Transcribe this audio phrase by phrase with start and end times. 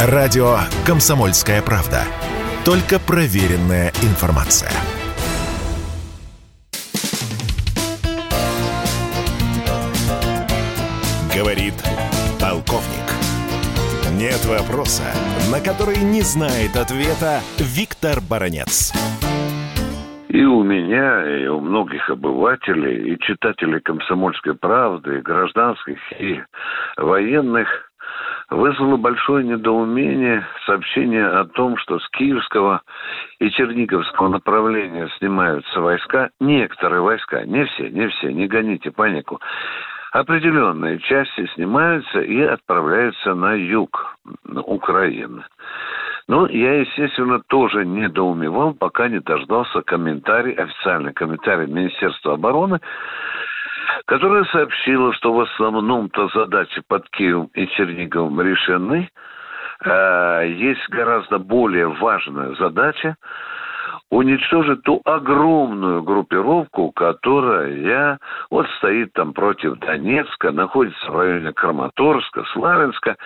[0.00, 2.02] Радио «Комсомольская правда».
[2.64, 4.70] Только проверенная информация.
[11.34, 11.74] Говорит
[12.40, 13.10] полковник.
[14.12, 15.02] Нет вопроса,
[15.50, 18.92] на который не знает ответа Виктор Баранец.
[20.28, 26.40] И у меня, и у многих обывателей, и читателей «Комсомольской правды», и гражданских, и
[26.96, 27.66] военных
[28.50, 32.82] вызвало большое недоумение сообщение о том, что с Киевского
[33.38, 39.40] и Черниговского направления снимаются войска, некоторые войска, не все, не все, не гоните панику,
[40.12, 45.44] определенные части снимаются и отправляются на юг Украины.
[46.26, 52.80] Ну, я, естественно, тоже недоумевал, пока не дождался комментарий, официальный комментарий Министерства обороны,
[54.08, 59.10] которая сообщила, что в основном-то задачи под Киевом и Черниговым решены.
[59.84, 63.16] А, есть гораздо более важная задача
[64.10, 68.18] уничтожить ту огромную группировку, которая
[68.50, 73.16] вот стоит там против Донецка, находится в районе Краматорска, Славянска.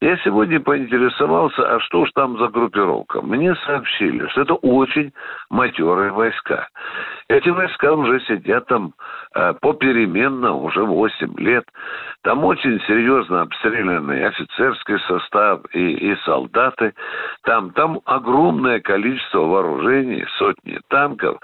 [0.00, 3.22] Я сегодня поинтересовался, а что ж там за группировка?
[3.22, 5.12] Мне сообщили, что это очень
[5.48, 6.68] матерые войска.
[7.28, 8.94] Эти войска уже сидят там
[9.34, 11.64] э, попеременно уже 8 лет.
[12.22, 16.94] Там очень серьезно обстрелянный офицерский состав и, и солдаты.
[17.44, 21.38] Там, там огромное количество вооружений, сотни танков.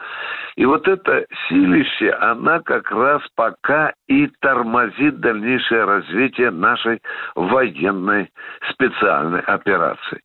[0.56, 7.00] И вот это силище, она как раз пока и тормозит дальнейшее развитие нашей
[7.34, 8.30] военной
[8.70, 10.20] специальной операции.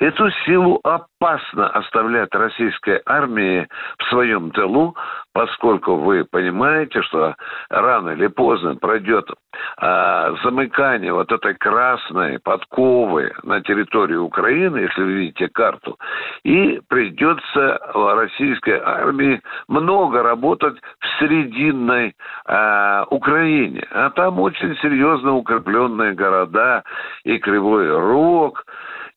[0.00, 3.66] Эту силу опасно оставлять российской армии
[3.98, 4.94] в своем тылу,
[5.32, 7.34] поскольку вы понимаете, что
[7.68, 9.28] рано или поздно пройдет
[9.76, 15.98] а, замыкание вот этой красной подковы на территории Украины, если вы видите карту,
[16.44, 22.14] и придется российской армии много работать в срединной
[22.46, 23.84] а, Украине.
[23.90, 26.84] А там очень серьезно укрепленные города
[27.24, 28.64] и Кривой Рог,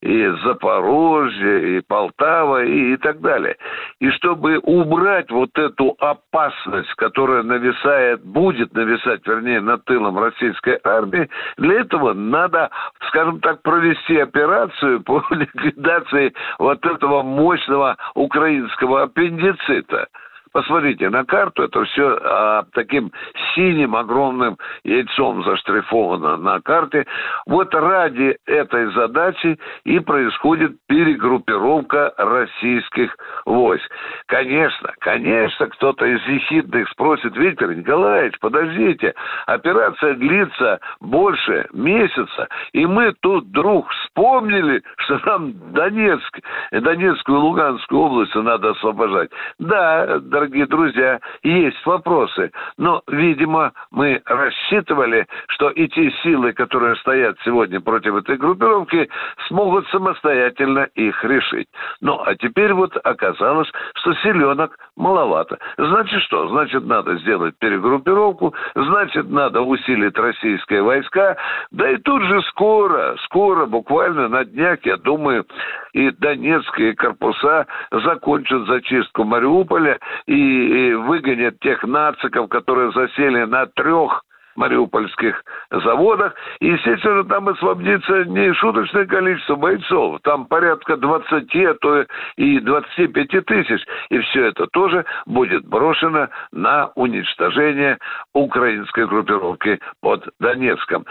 [0.02, 3.56] и Запорожье, и Полтава, и, и так далее.
[4.00, 11.30] И чтобы убрать вот эту опасность, которая нависает, будет нависать, вернее, над тылом российской армии,
[11.58, 12.70] для этого надо,
[13.10, 20.08] скажем так, провести операцию по ликвидации вот этого мощного украинского аппендицита.
[20.54, 23.12] Посмотрите на карту, это все а, таким
[23.56, 27.06] синим огромным яйцом заштриховано на карте.
[27.46, 33.90] Вот ради этой задачи и происходит перегруппировка российских войск.
[34.26, 39.14] Конечно, конечно, кто-то из ехидных спросит, Виктор Николаевич, подождите,
[39.46, 46.40] операция длится больше месяца, и мы тут вдруг вспомнили, что нам Донецк,
[46.72, 49.30] Донецкую и Луганскую область надо освобождать.
[49.58, 52.52] Да, да дорогие друзья, есть вопросы.
[52.78, 59.08] Но, видимо, мы рассчитывали, что и те силы, которые стоят сегодня против этой группировки,
[59.48, 61.68] смогут самостоятельно их решить.
[62.02, 65.60] Ну, а теперь вот оказалось, что селенок маловато.
[65.78, 66.48] Значит что?
[66.48, 71.38] Значит, надо сделать перегруппировку, значит, надо усилить российские войска.
[71.70, 75.46] Да и тут же скоро, скоро, буквально на днях, я думаю,
[75.94, 80.00] и донецкие корпуса закончат зачистку Мариуполя,
[80.32, 84.24] и выгонят тех нациков, которые засели на трех
[84.56, 86.34] мариупольских заводах.
[86.60, 90.20] И, естественно, там освободится не шуточное количество бойцов.
[90.24, 92.06] Там порядка 20, а то
[92.38, 93.82] и 25 тысяч.
[94.10, 97.98] И все это тоже будет брошено на уничтожение
[98.34, 101.06] украинской группировки под Донецком.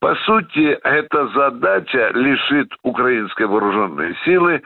[0.00, 4.62] По сути, эта задача лишит украинской вооруженной силы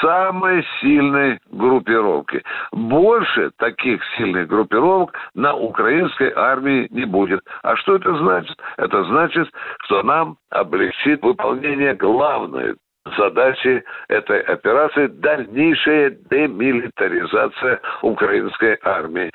[0.00, 2.42] самой сильной группировки.
[2.72, 7.40] Больше таких сильных группировок на украинской армии не будет.
[7.62, 8.56] А что это значит?
[8.76, 9.48] Это значит,
[9.84, 12.74] что нам облегчит выполнение главной
[13.16, 19.30] задачи этой операции дальнейшая демилитаризация украинской армии.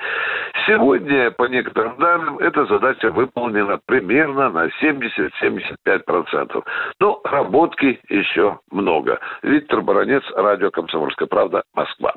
[0.68, 6.64] Сегодня, по некоторым данным, эта задача выполнена примерно на 70-75%.
[7.00, 9.20] Но работки еще много.
[9.42, 12.14] Виктор Баранец, радио «Комсомольская правда», Москва.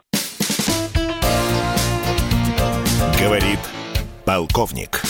[3.20, 3.60] Говорит
[4.26, 5.00] полковник.